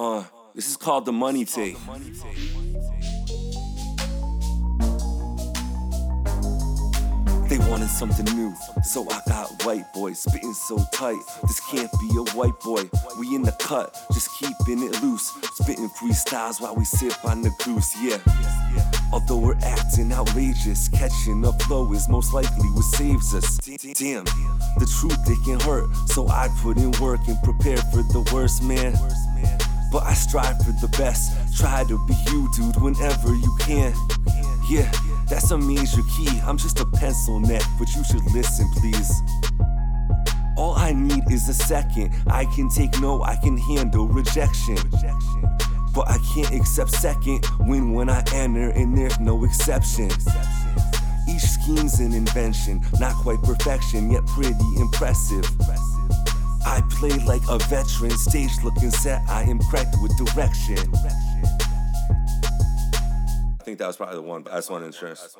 [0.00, 0.22] Uh,
[0.54, 1.76] this is called the money take.
[7.48, 11.18] They wanted something new, so I got white boy spitting so tight.
[11.42, 12.88] This can't be a white boy.
[13.18, 15.32] We in the cut, just keeping it loose.
[15.54, 18.18] Spitting freestyles while we sip on the goose, yeah.
[19.12, 23.56] Although we're acting outrageous, catching a flow is most likely what saves us.
[23.56, 24.24] Damn,
[24.78, 28.62] the truth it can hurt, so I put in work and prepare for the worst,
[28.62, 28.94] man.
[29.90, 31.32] But I strive for the best.
[31.56, 33.94] Try to be you, dude, whenever you can.
[34.68, 34.90] Yeah,
[35.28, 36.40] that's a major key.
[36.44, 39.10] I'm just a pencil neck, but you should listen, please.
[40.58, 42.12] All I need is a second.
[42.26, 44.76] I can take no, I can handle rejection.
[45.94, 50.10] But I can't accept second when when I enter and there's no exception.
[51.28, 55.44] Each scheme's an invention, not quite perfection, yet pretty impressive.
[56.68, 60.76] I play like a veteran, stage looking set, I am cracked with direction.
[63.58, 65.34] I think that was probably the one, best one insurance.